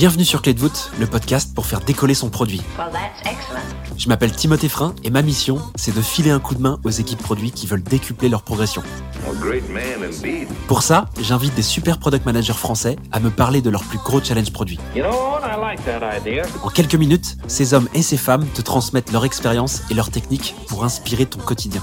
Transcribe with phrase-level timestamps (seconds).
[0.00, 2.62] Bienvenue sur Clé de voûte, le podcast pour faire décoller son produit.
[3.98, 6.90] Je m'appelle Timothée Frein et ma mission, c'est de filer un coup de main aux
[6.90, 8.82] équipes produits qui veulent décupler leur progression.
[10.68, 14.22] Pour ça, j'invite des super product managers français à me parler de leurs plus gros
[14.22, 14.78] challenges produits.
[16.62, 20.54] En quelques minutes, ces hommes et ces femmes te transmettent leur expérience et leurs techniques
[20.68, 21.82] pour inspirer ton quotidien.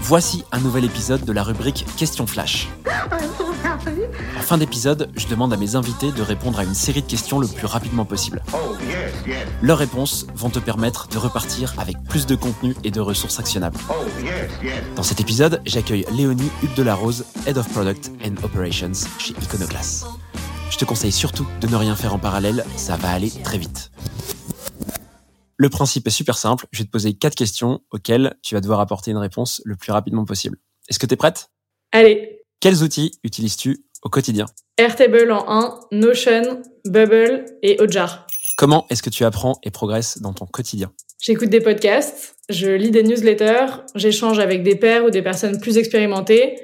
[0.00, 2.68] Voici un nouvel épisode de la rubrique Question Flash.
[4.38, 7.38] En fin d'épisode, je demande à mes invités de répondre à une série de questions
[7.38, 8.42] le plus rapidement possible.
[9.62, 13.78] Leurs réponses vont te permettre de repartir avec plus de contenu et de ressources actionnables.
[14.96, 19.34] Dans cet épisode, j'accueille Léonie Hugues de la Rose, Head of Product and Operations chez
[19.42, 20.06] Iconoclast.
[20.70, 23.90] Je te conseille surtout de ne rien faire en parallèle, ça va aller très vite.
[25.56, 28.80] Le principe est super simple, je vais te poser quatre questions auxquelles tu vas devoir
[28.80, 30.58] apporter une réponse le plus rapidement possible.
[30.88, 31.50] Est-ce que tu es prête?
[31.92, 32.44] Allez.
[32.60, 34.46] Quels outils utilises-tu au quotidien?
[34.78, 38.26] Airtable en 1, Notion, Bubble et Ojar.
[38.56, 40.92] Comment est-ce que tu apprends et progresses dans ton quotidien?
[41.20, 45.76] J'écoute des podcasts, je lis des newsletters, j'échange avec des pairs ou des personnes plus
[45.76, 46.58] expérimentées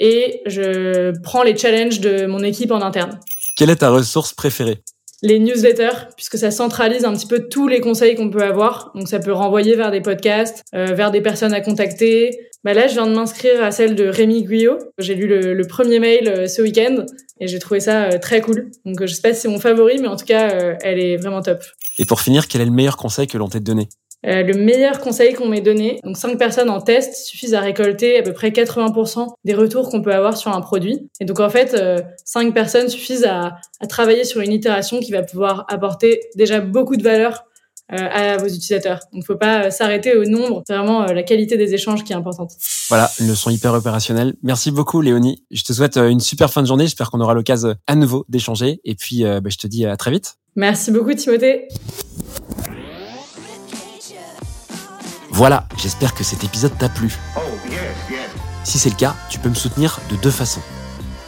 [0.00, 3.20] et je prends les challenges de mon équipe en interne.
[3.56, 4.82] Quelle est ta ressource préférée?
[5.22, 8.90] Les newsletters, puisque ça centralise un petit peu tous les conseils qu'on peut avoir.
[8.94, 12.40] Donc ça peut renvoyer vers des podcasts, euh, vers des personnes à contacter.
[12.64, 14.78] Bah là, je viens de m'inscrire à celle de Rémi Guyot.
[14.98, 17.04] J'ai lu le, premier mail euh, ce week-end
[17.38, 18.70] et j'ai trouvé ça euh, très cool.
[18.84, 21.42] Donc je sais pas si c'est mon favori, mais en tout cas, elle est vraiment
[21.42, 21.62] top.
[21.98, 23.88] Et pour finir, quel est le meilleur conseil que l'on t'ait donné?
[24.26, 28.18] Euh, le meilleur conseil qu'on m'ait donné, donc 5 personnes en test suffisent à récolter
[28.18, 31.08] à peu près 80% des retours qu'on peut avoir sur un produit.
[31.20, 35.10] Et donc en fait, euh, 5 personnes suffisent à, à, travailler sur une itération qui
[35.10, 37.44] va pouvoir apporter déjà beaucoup de valeur
[37.92, 39.00] euh, à vos utilisateurs.
[39.12, 42.52] Donc faut pas s'arrêter au nombre, c'est vraiment la qualité des échanges qui est importante.
[42.88, 44.34] Voilà, une leçon hyper opérationnelle.
[44.42, 45.44] Merci beaucoup Léonie.
[45.50, 46.84] Je te souhaite une super fin de journée.
[46.84, 48.80] J'espère qu'on aura l'occasion à nouveau d'échanger.
[48.84, 50.36] Et puis bah, je te dis à très vite.
[50.54, 51.68] Merci beaucoup Timothée.
[55.32, 57.18] Voilà, j'espère que cet épisode t'a plu.
[58.64, 60.60] Si c'est le cas, tu peux me soutenir de deux façons.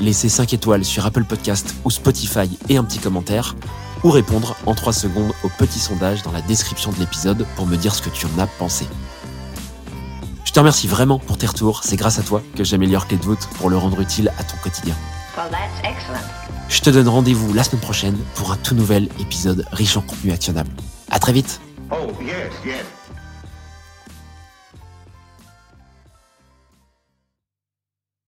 [0.00, 3.54] Laisser 5 étoiles sur Apple Podcast ou Spotify et un petit commentaire,
[4.02, 7.76] ou répondre en 3 secondes au petit sondage dans la description de l'épisode pour me
[7.76, 8.86] dire ce que tu en as pensé.
[10.46, 13.22] Je te remercie vraiment pour tes retours, c'est grâce à toi que j'améliore Clé de
[13.22, 14.94] voûte pour le rendre utile à ton quotidien.
[16.68, 20.32] Je te donne rendez-vous la semaine prochaine pour un tout nouvel épisode riche en contenu
[20.32, 20.70] actionnable.
[21.10, 21.60] À très vite.